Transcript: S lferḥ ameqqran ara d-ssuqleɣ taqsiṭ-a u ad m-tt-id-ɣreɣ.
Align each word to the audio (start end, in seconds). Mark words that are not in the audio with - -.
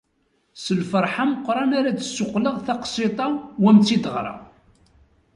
S 0.63 0.65
lferḥ 0.79 1.13
ameqqran 1.23 1.71
ara 1.79 1.89
d-ssuqleɣ 1.97 2.55
taqsiṭ-a 2.65 3.27
u 3.61 3.63
ad 3.69 3.73
m-tt-id-ɣreɣ. 3.77 4.39